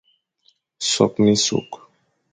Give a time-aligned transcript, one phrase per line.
[0.91, 1.75] Sokh minsokh,